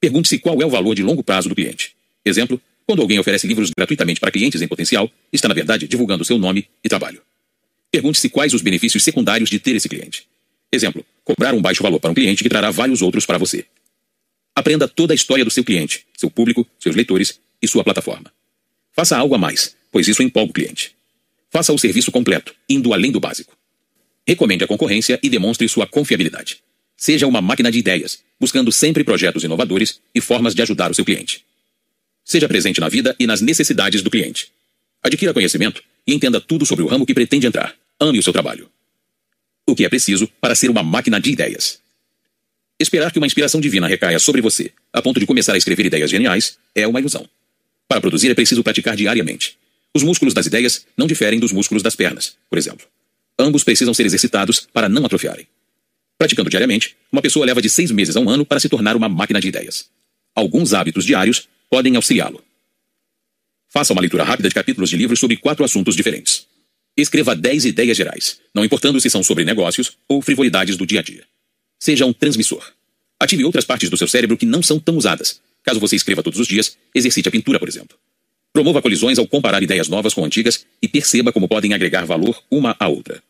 Pergunte-se 0.00 0.38
qual 0.38 0.60
é 0.60 0.66
o 0.66 0.70
valor 0.70 0.94
de 0.94 1.02
longo 1.02 1.24
prazo 1.24 1.48
do 1.48 1.54
cliente. 1.54 1.96
Exemplo, 2.24 2.60
quando 2.86 3.02
alguém 3.02 3.18
oferece 3.18 3.46
livros 3.46 3.70
gratuitamente 3.76 4.20
para 4.20 4.30
clientes 4.30 4.60
em 4.60 4.68
potencial, 4.68 5.10
está 5.32 5.48
na 5.48 5.54
verdade 5.54 5.88
divulgando 5.88 6.24
seu 6.24 6.38
nome 6.38 6.68
e 6.84 6.88
trabalho. 6.88 7.22
Pergunte-se 7.90 8.28
quais 8.28 8.52
os 8.52 8.62
benefícios 8.62 9.02
secundários 9.02 9.48
de 9.48 9.58
ter 9.58 9.74
esse 9.74 9.88
cliente. 9.88 10.26
Exemplo, 10.70 11.04
cobrar 11.24 11.54
um 11.54 11.62
baixo 11.62 11.82
valor 11.82 11.98
para 11.98 12.10
um 12.10 12.14
cliente 12.14 12.42
que 12.42 12.48
trará 12.48 12.70
vários 12.70 13.00
outros 13.00 13.24
para 13.24 13.38
você. 13.38 13.64
Aprenda 14.54 14.86
toda 14.86 15.14
a 15.14 15.16
história 15.16 15.44
do 15.44 15.50
seu 15.50 15.64
cliente, 15.64 16.04
seu 16.16 16.30
público, 16.30 16.66
seus 16.78 16.94
leitores 16.94 17.40
e 17.62 17.68
sua 17.68 17.84
plataforma. 17.84 18.32
Faça 18.92 19.16
algo 19.16 19.34
a 19.34 19.38
mais, 19.38 19.74
pois 19.90 20.08
isso 20.08 20.22
empolga 20.22 20.50
o 20.50 20.54
cliente. 20.54 20.94
Faça 21.50 21.72
o 21.72 21.78
serviço 21.78 22.12
completo, 22.12 22.54
indo 22.68 22.92
além 22.92 23.10
do 23.10 23.20
básico. 23.20 23.56
Recomende 24.26 24.64
a 24.64 24.66
concorrência 24.66 25.18
e 25.22 25.30
demonstre 25.30 25.66
sua 25.68 25.86
confiabilidade. 25.86 26.60
Seja 26.96 27.26
uma 27.26 27.40
máquina 27.40 27.70
de 27.70 27.78
ideias, 27.78 28.18
buscando 28.38 28.70
sempre 28.70 29.04
projetos 29.04 29.44
inovadores 29.44 30.00
e 30.14 30.20
formas 30.20 30.54
de 30.54 30.60
ajudar 30.60 30.90
o 30.90 30.94
seu 30.94 31.04
cliente. 31.04 31.44
Seja 32.24 32.48
presente 32.48 32.80
na 32.80 32.88
vida 32.88 33.16
e 33.18 33.26
nas 33.26 33.40
necessidades 33.40 34.02
do 34.02 34.10
cliente. 34.10 34.52
Adquira 35.02 35.32
conhecimento 35.32 35.82
e 36.08 36.14
entenda 36.14 36.40
tudo 36.40 36.64
sobre 36.64 36.82
o 36.82 36.88
ramo 36.88 37.04
que 37.04 37.12
pretende 37.12 37.46
entrar. 37.46 37.76
Ame 38.00 38.18
o 38.18 38.22
seu 38.22 38.32
trabalho. 38.32 38.70
O 39.66 39.76
que 39.76 39.84
é 39.84 39.88
preciso 39.90 40.26
para 40.40 40.54
ser 40.54 40.70
uma 40.70 40.82
máquina 40.82 41.20
de 41.20 41.30
ideias? 41.30 41.78
Esperar 42.80 43.12
que 43.12 43.18
uma 43.18 43.26
inspiração 43.26 43.60
divina 43.60 43.86
recaia 43.86 44.18
sobre 44.18 44.40
você, 44.40 44.72
a 44.90 45.02
ponto 45.02 45.20
de 45.20 45.26
começar 45.26 45.52
a 45.52 45.58
escrever 45.58 45.84
ideias 45.84 46.10
geniais, 46.10 46.56
é 46.74 46.86
uma 46.86 46.98
ilusão. 46.98 47.28
Para 47.86 48.00
produzir 48.00 48.30
é 48.30 48.34
preciso 48.34 48.62
praticar 48.62 48.96
diariamente. 48.96 49.58
Os 49.94 50.02
músculos 50.02 50.32
das 50.32 50.46
ideias 50.46 50.86
não 50.96 51.06
diferem 51.06 51.38
dos 51.38 51.52
músculos 51.52 51.82
das 51.82 51.94
pernas, 51.94 52.36
por 52.48 52.56
exemplo. 52.56 52.86
Ambos 53.38 53.62
precisam 53.62 53.92
ser 53.92 54.06
exercitados 54.06 54.66
para 54.72 54.88
não 54.88 55.04
atrofiarem. 55.04 55.46
Praticando 56.16 56.48
diariamente, 56.48 56.96
uma 57.12 57.20
pessoa 57.20 57.44
leva 57.44 57.60
de 57.60 57.68
seis 57.68 57.90
meses 57.90 58.16
a 58.16 58.20
um 58.20 58.30
ano 58.30 58.46
para 58.46 58.60
se 58.60 58.68
tornar 58.68 58.96
uma 58.96 59.08
máquina 59.08 59.40
de 59.40 59.48
ideias. 59.48 59.90
Alguns 60.34 60.72
hábitos 60.72 61.04
diários 61.04 61.48
podem 61.68 61.96
auxiliá-lo. 61.96 62.42
Faça 63.68 63.92
uma 63.92 64.00
leitura 64.00 64.24
rápida 64.24 64.48
de 64.48 64.54
capítulos 64.54 64.90
de 64.90 64.96
livros 64.96 65.20
sobre 65.20 65.36
quatro 65.36 65.64
assuntos 65.64 65.94
diferentes. 65.94 66.46
Escreva 66.96 67.36
dez 67.36 67.64
ideias 67.64 67.96
gerais, 67.96 68.40
não 68.54 68.64
importando 68.64 69.00
se 69.00 69.10
são 69.10 69.22
sobre 69.22 69.44
negócios 69.44 69.98
ou 70.08 70.20
frivolidades 70.20 70.76
do 70.76 70.86
dia 70.86 71.00
a 71.00 71.02
dia. 71.02 71.24
Seja 71.78 72.06
um 72.06 72.12
transmissor. 72.12 72.72
Ative 73.20 73.44
outras 73.44 73.64
partes 73.64 73.90
do 73.90 73.96
seu 73.96 74.08
cérebro 74.08 74.36
que 74.36 74.46
não 74.46 74.62
são 74.62 74.78
tão 74.80 74.96
usadas, 74.96 75.40
Caso 75.68 75.80
você 75.80 75.96
escreva 75.96 76.22
todos 76.22 76.40
os 76.40 76.46
dias, 76.46 76.78
exercite 76.94 77.28
a 77.28 77.30
pintura, 77.30 77.58
por 77.58 77.68
exemplo. 77.68 77.94
Promova 78.54 78.80
colisões 78.80 79.18
ao 79.18 79.26
comparar 79.26 79.62
ideias 79.62 79.86
novas 79.86 80.14
com 80.14 80.24
antigas 80.24 80.64
e 80.80 80.88
perceba 80.88 81.30
como 81.30 81.46
podem 81.46 81.74
agregar 81.74 82.06
valor 82.06 82.42
uma 82.50 82.74
à 82.80 82.88
outra. 82.88 83.22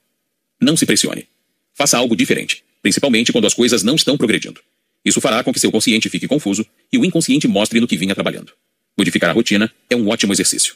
Não 0.60 0.76
se 0.76 0.86
pressione. 0.86 1.26
Faça 1.74 1.98
algo 1.98 2.14
diferente, 2.14 2.62
principalmente 2.80 3.32
quando 3.32 3.46
as 3.46 3.54
coisas 3.54 3.82
não 3.82 3.96
estão 3.96 4.16
progredindo. 4.16 4.60
Isso 5.04 5.20
fará 5.20 5.42
com 5.42 5.52
que 5.52 5.60
seu 5.60 5.72
consciente 5.72 6.08
fique 6.08 6.28
confuso 6.28 6.64
e 6.92 6.98
o 6.98 7.04
inconsciente 7.04 7.48
mostre 7.48 7.80
no 7.80 7.88
que 7.88 7.96
vinha 7.96 8.14
trabalhando. 8.14 8.52
Modificar 8.98 9.30
a 9.30 9.32
rotina 9.32 9.72
é 9.88 9.94
um 9.94 10.08
ótimo 10.08 10.32
exercício. 10.32 10.74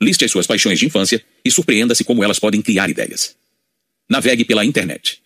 Liste 0.00 0.24
as 0.24 0.30
suas 0.30 0.46
paixões 0.46 0.78
de 0.78 0.86
infância 0.86 1.24
e 1.44 1.50
surpreenda-se 1.50 2.02
como 2.04 2.24
elas 2.24 2.38
podem 2.38 2.60
criar 2.60 2.90
ideias. 2.90 3.36
Navegue 4.08 4.44
pela 4.44 4.64
internet. 4.64 5.22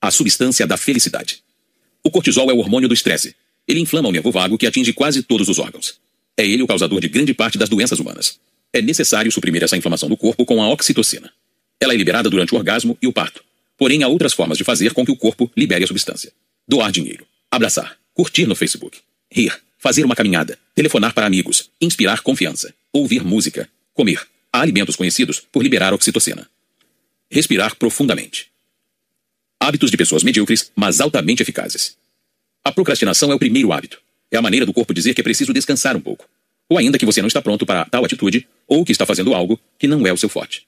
A 0.00 0.10
substância 0.10 0.66
da 0.66 0.76
felicidade. 0.76 1.42
O 2.02 2.10
cortisol 2.10 2.50
é 2.50 2.54
o 2.54 2.58
hormônio 2.58 2.88
do 2.88 2.94
estresse, 2.94 3.34
ele 3.66 3.80
inflama 3.80 4.08
o 4.08 4.12
nervo 4.12 4.30
vago 4.30 4.58
que 4.58 4.66
atinge 4.66 4.92
quase 4.92 5.22
todos 5.22 5.48
os 5.48 5.58
órgãos. 5.58 5.98
É 6.36 6.46
ele 6.46 6.62
o 6.62 6.66
causador 6.66 7.00
de 7.00 7.08
grande 7.08 7.32
parte 7.32 7.56
das 7.56 7.68
doenças 7.68 7.98
humanas. 7.98 8.38
É 8.72 8.82
necessário 8.82 9.30
suprimir 9.32 9.62
essa 9.62 9.76
inflamação 9.76 10.08
do 10.08 10.16
corpo 10.16 10.44
com 10.44 10.62
a 10.62 10.68
oxitocina. 10.68 11.32
Ela 11.80 11.94
é 11.94 11.96
liberada 11.96 12.28
durante 12.28 12.54
o 12.54 12.58
orgasmo 12.58 12.98
e 13.00 13.06
o 13.06 13.12
parto. 13.12 13.42
Porém, 13.76 14.02
há 14.02 14.08
outras 14.08 14.32
formas 14.32 14.58
de 14.58 14.64
fazer 14.64 14.92
com 14.92 15.04
que 15.04 15.12
o 15.12 15.16
corpo 15.16 15.50
libere 15.56 15.84
a 15.84 15.86
substância. 15.86 16.32
Doar 16.68 16.92
dinheiro, 16.92 17.26
abraçar, 17.50 17.96
curtir 18.12 18.46
no 18.46 18.54
Facebook, 18.54 18.98
rir, 19.30 19.52
fazer 19.84 20.02
uma 20.02 20.16
caminhada, 20.16 20.58
telefonar 20.74 21.12
para 21.12 21.26
amigos, 21.26 21.70
inspirar 21.78 22.22
confiança, 22.22 22.72
ouvir 22.90 23.22
música, 23.22 23.68
comer. 23.92 24.26
Há 24.50 24.62
alimentos 24.62 24.96
conhecidos 24.96 25.40
por 25.52 25.62
liberar 25.62 25.92
oxitocina. 25.92 26.48
Respirar 27.30 27.76
profundamente. 27.76 28.46
Hábitos 29.60 29.90
de 29.90 29.98
pessoas 29.98 30.22
medíocres, 30.22 30.72
mas 30.74 31.02
altamente 31.02 31.42
eficazes. 31.42 31.98
A 32.64 32.72
procrastinação 32.72 33.30
é 33.30 33.34
o 33.34 33.38
primeiro 33.38 33.74
hábito. 33.74 34.00
É 34.30 34.38
a 34.38 34.42
maneira 34.42 34.64
do 34.64 34.72
corpo 34.72 34.94
dizer 34.94 35.12
que 35.12 35.20
é 35.20 35.24
preciso 35.24 35.52
descansar 35.52 35.94
um 35.94 36.00
pouco. 36.00 36.26
Ou 36.66 36.78
ainda 36.78 36.96
que 36.96 37.04
você 37.04 37.20
não 37.20 37.28
está 37.28 37.42
pronto 37.42 37.66
para 37.66 37.84
tal 37.84 38.06
atitude, 38.06 38.48
ou 38.66 38.86
que 38.86 38.92
está 38.92 39.04
fazendo 39.04 39.34
algo 39.34 39.60
que 39.78 39.86
não 39.86 40.06
é 40.06 40.12
o 40.14 40.16
seu 40.16 40.30
forte. 40.30 40.66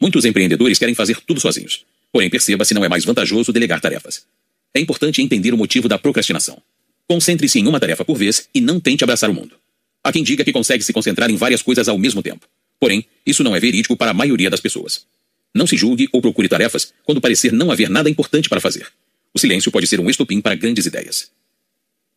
Muitos 0.00 0.24
empreendedores 0.24 0.80
querem 0.80 0.96
fazer 0.96 1.20
tudo 1.20 1.40
sozinhos. 1.40 1.84
Porém, 2.10 2.28
perceba 2.28 2.64
se 2.64 2.74
não 2.74 2.84
é 2.84 2.88
mais 2.88 3.04
vantajoso 3.04 3.52
delegar 3.52 3.80
tarefas. 3.80 4.26
É 4.74 4.80
é 4.80 4.82
importante 4.82 5.22
entender 5.22 5.54
o 5.54 5.56
motivo 5.56 5.88
da 5.88 5.98
procrastinação. 5.98 6.60
Concentre-se 7.08 7.58
em 7.58 7.66
uma 7.66 7.80
tarefa 7.80 8.04
por 8.04 8.16
vez 8.16 8.48
e 8.54 8.60
não 8.60 8.78
tente 8.78 9.02
abraçar 9.02 9.30
o 9.30 9.34
mundo. 9.34 9.56
Há 10.04 10.12
quem 10.12 10.22
diga 10.22 10.44
que 10.44 10.52
consegue 10.52 10.84
se 10.84 10.92
concentrar 10.92 11.30
em 11.30 11.36
várias 11.36 11.62
coisas 11.62 11.88
ao 11.88 11.98
mesmo 11.98 12.22
tempo. 12.22 12.46
Porém, 12.78 13.06
isso 13.24 13.42
não 13.42 13.56
é 13.56 13.60
verídico 13.60 13.96
para 13.96 14.10
a 14.10 14.14
maioria 14.14 14.50
das 14.50 14.60
pessoas. 14.60 15.06
Não 15.54 15.66
se 15.66 15.76
julgue 15.76 16.08
ou 16.12 16.20
procure 16.20 16.48
tarefas 16.48 16.92
quando 17.04 17.20
parecer 17.20 17.52
não 17.52 17.70
haver 17.70 17.88
nada 17.88 18.10
importante 18.10 18.48
para 18.48 18.60
fazer. 18.60 18.86
O 19.34 19.38
silêncio 19.38 19.72
pode 19.72 19.86
ser 19.86 19.98
um 19.98 20.10
estopim 20.10 20.40
para 20.40 20.54
grandes 20.54 20.84
ideias. 20.84 21.30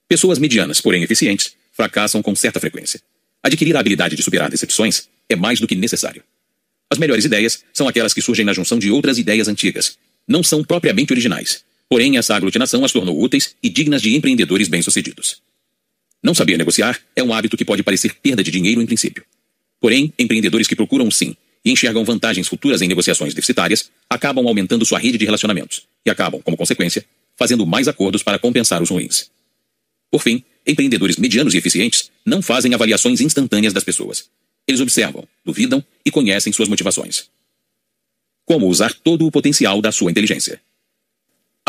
Pessoas 0.08 0.38
medianas, 0.38 0.82
porém 0.82 1.04
eficientes, 1.04 1.56
fracassam 1.72 2.22
com 2.22 2.36
certa 2.36 2.60
frequência. 2.60 3.02
Adquirir 3.42 3.76
a 3.78 3.80
habilidade 3.80 4.16
de 4.16 4.22
superar 4.22 4.50
decepções 4.50 5.08
é 5.30 5.36
mais 5.36 5.60
do 5.60 5.68
que 5.68 5.74
necessário. 5.74 6.22
As 6.90 6.98
melhores 6.98 7.24
ideias 7.24 7.64
são 7.74 7.88
aquelas 7.88 8.14
que 8.14 8.22
surgem 8.22 8.44
na 8.44 8.52
junção 8.52 8.78
de 8.78 8.92
outras 8.92 9.18
ideias 9.18 9.48
antigas. 9.48 9.98
Não 10.28 10.44
são 10.44 10.64
propriamente 10.64 11.14
originais, 11.14 11.64
porém 11.92 12.16
essa 12.16 12.34
aglutinação 12.34 12.86
as 12.86 12.94
tornou 12.94 13.22
úteis 13.22 13.54
e 13.62 13.68
dignas 13.68 14.02
de 14.02 14.16
empreendedores 14.16 14.70
bem-sucedidos. 14.70 15.42
Não 16.24 16.34
saber 16.34 16.58
negociar 16.58 16.98
é 17.14 17.22
um 17.22 17.34
hábito 17.34 17.58
que 17.58 17.66
pode 17.66 17.84
parecer 17.84 18.16
perda 18.16 18.42
de 18.42 18.50
dinheiro 18.50 18.82
em 18.82 18.86
princípio. 18.86 19.26
Porém, 19.78 20.14
empreendedores 20.18 20.68
que 20.68 20.76
procuram 20.76 21.12
sim 21.12 21.36
e 21.66 21.70
enxergam 21.70 22.06
vantagens 22.06 22.48
futuras 22.48 22.82
em 22.82 22.88
negociações 22.88 23.34
deficitárias 23.34 23.92
acabam 24.10 24.48
aumentando 24.48 24.86
sua 24.86 25.00
rede 25.00 25.18
de 25.18 25.26
relacionamentos 25.26 25.86
e 26.06 26.10
acabam, 26.10 26.42
como 26.42 26.56
consequência, 26.56 27.06
fazendo 27.36 27.66
mais 27.66 27.90
acordos 27.90 28.24
para 28.24 28.40
compensar 28.40 28.82
os 28.82 28.90
ruins. 28.90 29.30
Por 30.10 30.22
fim, 30.22 30.46
empreendedores 30.66 31.18
medianos 31.18 31.54
e 31.54 31.58
eficientes 31.58 32.10
não 32.26 32.42
fazem 32.42 32.74
avaliações 32.74 33.20
instantâneas 33.20 33.74
das 33.74 33.84
pessoas. 33.84 34.30
Eles 34.66 34.80
observam, 34.80 35.28
duvidam 35.44 35.84
e 36.06 36.10
conhecem 36.10 36.54
suas 36.54 36.70
motivações. 36.70 37.26
Como 38.46 38.68
usar 38.68 38.94
todo 38.94 39.28
o 39.28 39.32
potencial 39.32 39.82
da 39.82 39.92
sua 39.92 40.10
inteligência. 40.10 40.62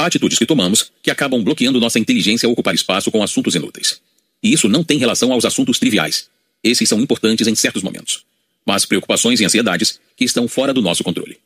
Atitudes 0.07 0.39
que 0.39 0.47
tomamos 0.47 0.91
que 1.03 1.11
acabam 1.11 1.43
bloqueando 1.43 1.79
nossa 1.79 1.99
inteligência 1.99 2.49
a 2.49 2.51
ocupar 2.51 2.75
espaço 2.75 3.11
com 3.11 3.23
assuntos 3.23 3.55
inúteis. 3.55 4.01
E 4.43 4.53
isso 4.53 4.69
não 4.69 4.83
tem 4.83 4.99
relação 4.99 5.33
aos 5.33 5.45
assuntos 5.45 5.79
triviais. 5.79 6.29
Esses 6.63 6.89
são 6.89 7.01
importantes 7.01 7.47
em 7.47 7.55
certos 7.55 7.83
momentos. 7.83 8.25
Mas 8.67 8.85
preocupações 8.85 9.41
e 9.41 9.45
ansiedades 9.45 10.01
que 10.17 10.25
estão 10.25 10.49
fora 10.49 10.75
do 10.75 10.83
nosso 10.83 11.05
controle. 11.05 11.39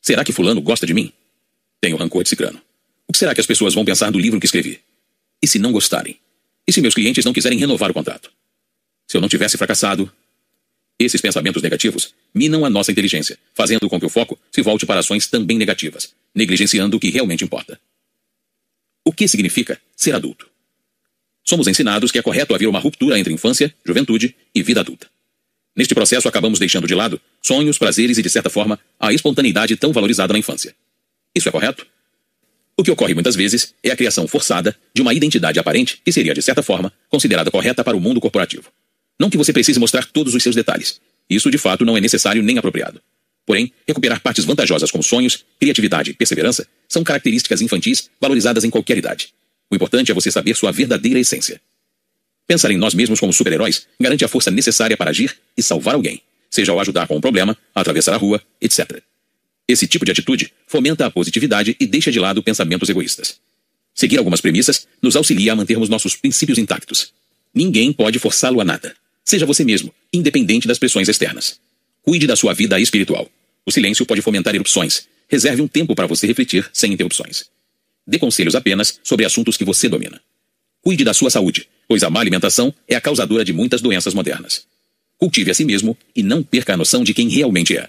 Será 0.00 0.24
que 0.24 0.32
Fulano 0.32 0.62
gosta 0.62 0.86
de 0.86 0.94
mim? 0.94 1.12
Tenho 1.80 1.96
rancor 1.96 2.22
de 2.22 2.30
Cicrano. 2.30 2.60
O 3.06 3.12
que 3.12 3.18
será 3.18 3.34
que 3.34 3.40
as 3.40 3.46
pessoas 3.46 3.74
vão 3.74 3.84
pensar 3.84 4.10
do 4.10 4.18
livro 4.18 4.40
que 4.40 4.46
escrevi? 4.46 4.80
E 5.42 5.46
se 5.46 5.58
não 5.58 5.72
gostarem? 5.72 6.18
E 6.66 6.72
se 6.72 6.80
meus 6.80 6.94
clientes 6.94 7.24
não 7.24 7.32
quiserem 7.32 7.58
renovar 7.58 7.90
o 7.90 7.94
contrato? 7.94 8.30
Se 9.06 9.16
eu 9.16 9.20
não 9.20 9.28
tivesse 9.28 9.58
fracassado? 9.58 10.10
Esses 10.98 11.20
pensamentos 11.20 11.62
negativos 11.62 12.14
minam 12.34 12.64
a 12.64 12.70
nossa 12.70 12.92
inteligência, 12.92 13.38
fazendo 13.54 13.88
com 13.88 13.98
que 13.98 14.06
o 14.06 14.10
foco 14.10 14.38
se 14.52 14.62
volte 14.62 14.86
para 14.86 15.00
ações 15.00 15.26
também 15.26 15.56
negativas, 15.58 16.14
negligenciando 16.34 16.96
o 16.96 17.00
que 17.00 17.10
realmente 17.10 17.42
importa. 17.42 17.80
O 19.10 19.12
que 19.12 19.26
significa 19.26 19.76
ser 19.96 20.14
adulto? 20.14 20.48
Somos 21.42 21.66
ensinados 21.66 22.12
que 22.12 22.18
é 22.20 22.22
correto 22.22 22.54
haver 22.54 22.68
uma 22.68 22.78
ruptura 22.78 23.18
entre 23.18 23.32
infância, 23.32 23.74
juventude 23.84 24.36
e 24.54 24.62
vida 24.62 24.78
adulta. 24.78 25.08
Neste 25.74 25.96
processo, 25.96 26.28
acabamos 26.28 26.60
deixando 26.60 26.86
de 26.86 26.94
lado 26.94 27.20
sonhos, 27.42 27.76
prazeres 27.76 28.18
e, 28.18 28.22
de 28.22 28.30
certa 28.30 28.48
forma, 28.48 28.78
a 29.00 29.12
espontaneidade 29.12 29.74
tão 29.74 29.92
valorizada 29.92 30.32
na 30.32 30.38
infância. 30.38 30.76
Isso 31.34 31.48
é 31.48 31.50
correto? 31.50 31.84
O 32.76 32.84
que 32.84 32.90
ocorre 32.92 33.12
muitas 33.12 33.34
vezes 33.34 33.74
é 33.82 33.90
a 33.90 33.96
criação 33.96 34.28
forçada 34.28 34.78
de 34.94 35.02
uma 35.02 35.12
identidade 35.12 35.58
aparente 35.58 36.00
que 36.04 36.12
seria, 36.12 36.32
de 36.32 36.40
certa 36.40 36.62
forma, 36.62 36.92
considerada 37.08 37.50
correta 37.50 37.82
para 37.82 37.96
o 37.96 38.00
mundo 38.00 38.20
corporativo. 38.20 38.70
Não 39.18 39.28
que 39.28 39.36
você 39.36 39.52
precise 39.52 39.80
mostrar 39.80 40.06
todos 40.06 40.36
os 40.36 40.42
seus 40.44 40.54
detalhes. 40.54 41.00
Isso, 41.28 41.50
de 41.50 41.58
fato, 41.58 41.84
não 41.84 41.96
é 41.96 42.00
necessário 42.00 42.44
nem 42.44 42.58
apropriado. 42.58 43.02
Porém, 43.44 43.72
recuperar 43.88 44.20
partes 44.20 44.44
vantajosas 44.44 44.88
como 44.88 45.02
sonhos, 45.02 45.44
criatividade 45.58 46.12
e 46.12 46.14
perseverança 46.14 46.64
são 46.90 47.04
características 47.04 47.62
infantis 47.62 48.10
valorizadas 48.20 48.64
em 48.64 48.70
qualquer 48.70 48.98
idade. 48.98 49.32
O 49.70 49.76
importante 49.76 50.10
é 50.10 50.14
você 50.14 50.30
saber 50.30 50.56
sua 50.56 50.72
verdadeira 50.72 51.20
essência. 51.20 51.60
Pensar 52.46 52.72
em 52.72 52.76
nós 52.76 52.92
mesmos 52.92 53.20
como 53.20 53.32
super-heróis 53.32 53.86
garante 53.98 54.24
a 54.24 54.28
força 54.28 54.50
necessária 54.50 54.96
para 54.96 55.10
agir 55.10 55.36
e 55.56 55.62
salvar 55.62 55.94
alguém, 55.94 56.20
seja 56.50 56.72
ao 56.72 56.80
ajudar 56.80 57.06
com 57.06 57.16
um 57.16 57.20
problema, 57.20 57.56
atravessar 57.72 58.14
a 58.14 58.16
rua, 58.16 58.42
etc. 58.60 59.00
Esse 59.68 59.86
tipo 59.86 60.04
de 60.04 60.10
atitude 60.10 60.52
fomenta 60.66 61.06
a 61.06 61.10
positividade 61.10 61.76
e 61.78 61.86
deixa 61.86 62.10
de 62.10 62.18
lado 62.18 62.42
pensamentos 62.42 62.88
egoístas. 62.88 63.38
Seguir 63.94 64.18
algumas 64.18 64.40
premissas 64.40 64.88
nos 65.00 65.14
auxilia 65.14 65.52
a 65.52 65.56
mantermos 65.56 65.88
nossos 65.88 66.16
princípios 66.16 66.58
intactos. 66.58 67.12
Ninguém 67.54 67.92
pode 67.92 68.18
forçá-lo 68.18 68.60
a 68.60 68.64
nada. 68.64 68.96
Seja 69.24 69.46
você 69.46 69.62
mesmo, 69.62 69.94
independente 70.12 70.66
das 70.66 70.78
pressões 70.78 71.08
externas. 71.08 71.60
Cuide 72.02 72.26
da 72.26 72.34
sua 72.34 72.52
vida 72.52 72.80
espiritual. 72.80 73.30
O 73.64 73.70
silêncio 73.70 74.04
pode 74.04 74.22
fomentar 74.22 74.54
erupções. 74.54 75.06
Reserve 75.30 75.62
um 75.62 75.68
tempo 75.68 75.94
para 75.94 76.08
você 76.08 76.26
refletir 76.26 76.68
sem 76.72 76.92
interrupções. 76.92 77.44
Dê 78.04 78.18
conselhos 78.18 78.56
apenas 78.56 78.98
sobre 79.04 79.24
assuntos 79.24 79.56
que 79.56 79.64
você 79.64 79.88
domina. 79.88 80.20
Cuide 80.82 81.04
da 81.04 81.14
sua 81.14 81.30
saúde, 81.30 81.68
pois 81.86 82.02
a 82.02 82.10
má 82.10 82.20
alimentação 82.20 82.74
é 82.88 82.96
a 82.96 83.00
causadora 83.00 83.44
de 83.44 83.52
muitas 83.52 83.80
doenças 83.80 84.12
modernas. 84.12 84.66
Cultive 85.16 85.52
a 85.52 85.54
si 85.54 85.64
mesmo 85.64 85.96
e 86.16 86.22
não 86.22 86.42
perca 86.42 86.74
a 86.74 86.76
noção 86.76 87.04
de 87.04 87.14
quem 87.14 87.28
realmente 87.28 87.76
é. 87.76 87.88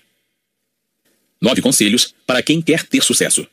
Nove 1.41 1.61
conselhos 1.61 2.13
para 2.27 2.43
quem 2.43 2.61
quer 2.61 2.85
ter 2.85 3.01
sucesso. 3.01 3.47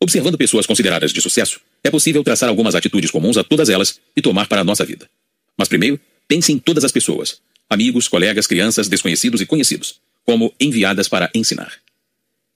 Observando 0.00 0.38
pessoas 0.38 0.64
consideradas 0.64 1.12
de 1.12 1.20
sucesso, 1.20 1.60
é 1.82 1.90
possível 1.90 2.22
traçar 2.22 2.48
algumas 2.48 2.76
atitudes 2.76 3.10
comuns 3.10 3.36
a 3.36 3.42
todas 3.42 3.68
elas 3.68 3.98
e 4.16 4.22
tomar 4.22 4.46
para 4.46 4.60
a 4.60 4.64
nossa 4.64 4.84
vida. 4.84 5.10
Mas 5.56 5.66
primeiro, 5.66 5.98
pense 6.28 6.52
em 6.52 6.58
todas 6.58 6.84
as 6.84 6.92
pessoas, 6.92 7.40
amigos, 7.68 8.06
colegas, 8.06 8.46
crianças, 8.46 8.88
desconhecidos 8.88 9.40
e 9.40 9.46
conhecidos, 9.46 10.00
como 10.24 10.54
enviadas 10.60 11.08
para 11.08 11.28
ensinar. 11.34 11.72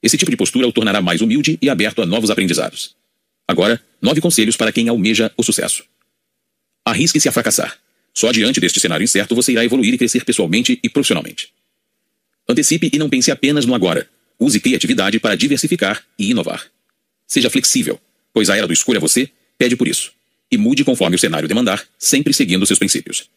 Esse 0.05 0.17
tipo 0.17 0.31
de 0.31 0.37
postura 0.37 0.67
o 0.67 0.71
tornará 0.71 1.01
mais 1.01 1.19
humilde 1.19 1.57
e 1.59 1.69
aberto 1.69 2.01
a 2.01 2.05
novos 2.05 2.29
aprendizados. 2.29 2.95
Agora, 3.47 3.83
nove 4.01 4.21
conselhos 4.21 4.55
para 4.55 4.71
quem 4.71 4.87
almeja 4.87 5.31
o 5.35 5.43
sucesso. 5.43 5.83
Arrisque-se 6.85 7.27
a 7.27 7.31
fracassar. 7.31 7.77
Só 8.13 8.31
diante 8.31 8.61
deste 8.61 8.79
cenário 8.79 9.03
incerto 9.03 9.35
você 9.35 9.51
irá 9.51 9.65
evoluir 9.65 9.95
e 9.95 9.97
crescer 9.97 10.23
pessoalmente 10.23 10.79
e 10.83 10.89
profissionalmente. 10.89 11.51
Antecipe 12.47 12.91
e 12.93 12.99
não 12.99 13.09
pense 13.09 13.31
apenas 13.31 13.65
no 13.65 13.73
agora, 13.73 14.07
Use 14.39 14.59
criatividade 14.59 15.19
para 15.19 15.35
diversificar 15.35 16.03
e 16.19 16.29
inovar. 16.31 16.65
Seja 17.25 17.49
flexível, 17.49 17.99
pois 18.33 18.49
a 18.49 18.57
era 18.57 18.67
do 18.67 18.73
escolha 18.73 18.99
você 18.99 19.29
pede 19.57 19.75
por 19.75 19.87
isso. 19.87 20.11
E 20.51 20.57
mude 20.57 20.83
conforme 20.83 21.15
o 21.15 21.19
cenário 21.19 21.47
demandar, 21.47 21.83
sempre 21.97 22.33
seguindo 22.33 22.65
seus 22.65 22.77
princípios. 22.77 23.29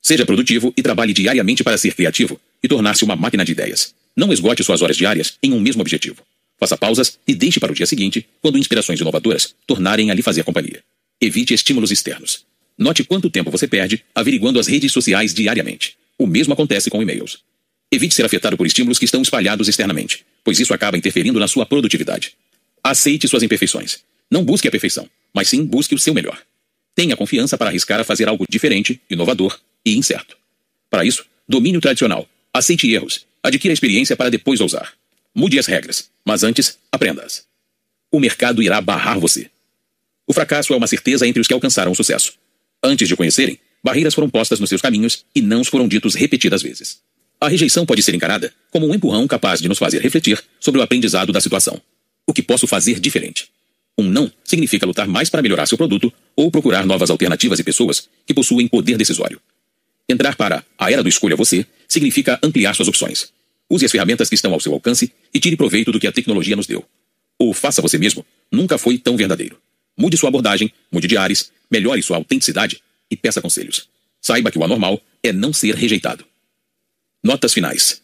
Seja 0.00 0.24
produtivo 0.24 0.72
e 0.76 0.82
trabalhe 0.82 1.12
diariamente 1.12 1.64
para 1.64 1.76
ser 1.76 1.94
criativo 1.94 2.40
e 2.62 2.68
tornar-se 2.68 3.04
uma 3.04 3.16
máquina 3.16 3.44
de 3.44 3.52
ideias. 3.52 3.94
Não 4.16 4.32
esgote 4.32 4.62
suas 4.62 4.80
horas 4.80 4.96
diárias 4.96 5.34
em 5.42 5.52
um 5.52 5.60
mesmo 5.60 5.80
objetivo. 5.80 6.22
Faça 6.58 6.76
pausas 6.76 7.18
e 7.26 7.34
deixe 7.34 7.58
para 7.58 7.72
o 7.72 7.74
dia 7.74 7.86
seguinte, 7.86 8.26
quando 8.40 8.58
inspirações 8.58 9.00
inovadoras 9.00 9.54
tornarem 9.66 10.10
a 10.10 10.14
lhe 10.14 10.22
fazer 10.22 10.44
companhia. 10.44 10.82
Evite 11.20 11.52
estímulos 11.52 11.90
externos. 11.90 12.44
Note 12.78 13.04
quanto 13.04 13.30
tempo 13.30 13.50
você 13.50 13.66
perde 13.66 14.04
averiguando 14.14 14.58
as 14.58 14.66
redes 14.66 14.92
sociais 14.92 15.34
diariamente. 15.34 15.96
O 16.18 16.26
mesmo 16.26 16.52
acontece 16.52 16.90
com 16.90 17.02
e-mails. 17.02 17.40
Evite 17.90 18.14
ser 18.14 18.24
afetado 18.24 18.56
por 18.56 18.66
estímulos 18.66 18.98
que 18.98 19.04
estão 19.04 19.22
espalhados 19.22 19.68
externamente, 19.68 20.24
pois 20.42 20.58
isso 20.58 20.74
acaba 20.74 20.96
interferindo 20.96 21.38
na 21.38 21.48
sua 21.48 21.66
produtividade. 21.66 22.34
Aceite 22.82 23.28
suas 23.28 23.42
imperfeições. 23.42 24.00
Não 24.30 24.44
busque 24.44 24.68
a 24.68 24.70
perfeição, 24.70 25.08
mas 25.32 25.48
sim 25.48 25.64
busque 25.64 25.94
o 25.94 25.98
seu 25.98 26.14
melhor. 26.14 26.40
Tenha 26.94 27.16
confiança 27.16 27.58
para 27.58 27.70
arriscar 27.70 28.00
a 28.00 28.04
fazer 28.04 28.28
algo 28.28 28.44
diferente, 28.48 29.00
inovador 29.10 29.58
e 29.84 29.96
incerto. 29.96 30.36
Para 30.88 31.04
isso, 31.04 31.24
domine 31.48 31.78
o 31.78 31.80
tradicional. 31.80 32.28
Aceite 32.52 32.90
erros. 32.90 33.26
Adquira 33.44 33.74
experiência 33.74 34.16
para 34.16 34.30
depois 34.30 34.58
ousar. 34.62 34.94
Mude 35.34 35.58
as 35.58 35.66
regras, 35.66 36.08
mas 36.24 36.42
antes, 36.42 36.78
aprenda-as. 36.90 37.44
O 38.10 38.18
mercado 38.18 38.62
irá 38.62 38.80
barrar 38.80 39.20
você. 39.20 39.50
O 40.26 40.32
fracasso 40.32 40.72
é 40.72 40.76
uma 40.78 40.86
certeza 40.86 41.26
entre 41.28 41.42
os 41.42 41.46
que 41.46 41.52
alcançaram 41.52 41.92
o 41.92 41.94
sucesso. 41.94 42.32
Antes 42.82 43.06
de 43.06 43.12
o 43.12 43.16
conhecerem, 43.18 43.58
barreiras 43.82 44.14
foram 44.14 44.30
postas 44.30 44.60
nos 44.60 44.70
seus 44.70 44.80
caminhos 44.80 45.26
e 45.34 45.42
não 45.42 45.62
foram 45.62 45.86
ditos 45.86 46.14
repetidas 46.14 46.62
vezes. 46.62 47.00
A 47.38 47.46
rejeição 47.46 47.84
pode 47.84 48.02
ser 48.02 48.14
encarada 48.14 48.50
como 48.70 48.88
um 48.88 48.94
empurrão 48.94 49.28
capaz 49.28 49.60
de 49.60 49.68
nos 49.68 49.76
fazer 49.76 50.00
refletir 50.00 50.42
sobre 50.58 50.80
o 50.80 50.82
aprendizado 50.82 51.30
da 51.30 51.40
situação. 51.40 51.78
O 52.26 52.32
que 52.32 52.42
posso 52.42 52.66
fazer 52.66 52.98
diferente? 52.98 53.50
Um 53.98 54.04
não 54.04 54.32
significa 54.42 54.86
lutar 54.86 55.06
mais 55.06 55.28
para 55.28 55.42
melhorar 55.42 55.66
seu 55.66 55.76
produto 55.76 56.10
ou 56.34 56.50
procurar 56.50 56.86
novas 56.86 57.10
alternativas 57.10 57.58
e 57.58 57.64
pessoas 57.64 58.08
que 58.26 58.32
possuem 58.32 58.66
poder 58.66 58.96
decisório. 58.96 59.38
Entrar 60.08 60.36
para 60.36 60.64
a 60.78 60.90
era 60.90 61.02
do 61.02 61.08
escolha 61.08 61.36
você 61.36 61.66
significa 61.88 62.38
ampliar 62.42 62.74
suas 62.74 62.88
opções. 62.88 63.32
Use 63.70 63.84
as 63.84 63.90
ferramentas 63.90 64.28
que 64.28 64.34
estão 64.34 64.52
ao 64.52 64.60
seu 64.60 64.72
alcance 64.72 65.12
e 65.32 65.40
tire 65.40 65.56
proveito 65.56 65.90
do 65.90 65.98
que 65.98 66.06
a 66.06 66.12
tecnologia 66.12 66.56
nos 66.56 66.66
deu. 66.66 66.84
O 67.38 67.52
faça 67.54 67.80
você 67.80 67.98
mesmo 67.98 68.24
nunca 68.52 68.76
foi 68.76 68.98
tão 68.98 69.16
verdadeiro. 69.16 69.58
Mude 69.96 70.16
sua 70.16 70.28
abordagem, 70.28 70.72
mude 70.92 71.08
de 71.08 71.16
ares, 71.16 71.50
melhore 71.70 72.02
sua 72.02 72.16
autenticidade 72.16 72.82
e 73.10 73.16
peça 73.16 73.40
conselhos. 73.40 73.88
Saiba 74.20 74.50
que 74.50 74.58
o 74.58 74.64
anormal 74.64 75.00
é 75.22 75.32
não 75.32 75.52
ser 75.52 75.74
rejeitado. 75.74 76.24
Notas 77.22 77.54
finais. 77.54 78.02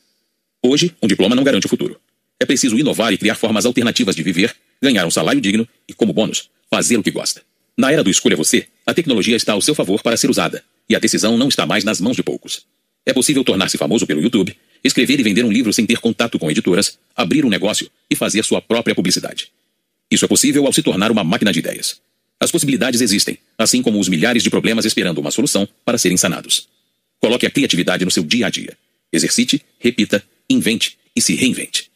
Hoje, 0.63 0.95
um 1.03 1.07
diploma 1.07 1.37
não 1.37 1.45
garante 1.45 1.67
o 1.67 1.69
futuro. 1.69 2.01
É 2.39 2.47
preciso 2.47 2.79
inovar 2.79 3.13
e 3.13 3.19
criar 3.19 3.35
formas 3.35 3.67
alternativas 3.67 4.17
de 4.17 4.23
viver, 4.23 4.55
ganhar 4.83 5.07
um 5.07 5.11
salário 5.11 5.41
digno 5.41 5.69
e, 5.87 5.93
como 5.93 6.13
bônus, 6.13 6.49
fazer 6.71 6.97
o 6.97 7.03
que 7.03 7.11
gosta. 7.11 7.43
Na 7.77 7.93
era 7.93 8.03
do 8.05 8.11
escolha 8.11 8.37
você, 8.37 8.67
a 8.87 8.95
tecnologia 8.95 9.37
está 9.37 9.53
ao 9.53 9.61
seu 9.61 9.75
favor 9.75 10.03
para 10.03 10.17
ser 10.17 10.31
usada, 10.31 10.65
e 10.91 10.97
a 10.97 10.99
decisão 10.99 11.39
não 11.39 11.49
está 11.49 11.65
mais 11.65 11.85
nas 11.85 12.01
mãos 12.01 12.17
de 12.17 12.23
poucos. 12.23 12.67
É 13.07 13.13
possível 13.13 13.45
tornar-se 13.45 13.79
famoso 13.79 14.07
pelo 14.07 14.21
YouTube, 14.21 14.57
escrever 14.83 15.21
e 15.21 15.23
vender 15.23 15.45
um 15.45 15.53
livro 15.53 15.73
sem 15.73 15.87
ter 15.87 15.99
contato 15.99 16.37
com 16.37 16.51
editoras, 16.51 16.99
abrir 17.15 17.45
um 17.45 17.49
negócio 17.49 17.89
e 18.11 18.17
fazer 18.17 18.45
sua 18.45 18.61
própria 18.61 18.95
publicidade. 18.95 19.53
Isso 20.11 20.25
é 20.25 20.29
possível 20.29 20.67
ao 20.67 20.73
se 20.73 20.83
tornar 20.83 21.13
uma 21.13 21.23
máquina 21.23 21.53
de 21.53 21.61
ideias. 21.61 22.01
As 22.41 22.51
possibilidades 22.51 23.01
existem, 23.01 23.39
assim 23.57 23.83
como 23.83 24.01
os 24.01 24.09
milhares 24.09 24.43
de 24.43 24.51
problemas 24.51 24.85
esperando 24.85 25.19
uma 25.19 25.31
solução 25.31 25.69
para 25.85 25.99
serem 25.99 26.17
sanados. 26.17 26.69
Coloque 27.21 27.47
a 27.47 27.51
criatividade 27.51 28.05
no 28.05 28.11
seu 28.11 28.25
dia 28.25 28.47
a 28.47 28.51
dia. 28.51 28.77
Exercite, 29.13 29.63
repita, 29.79 30.25
invente 30.49 30.99
e 31.15 31.21
se 31.21 31.35
reinvente. 31.37 31.90